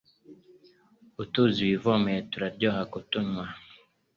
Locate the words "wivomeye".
1.69-2.19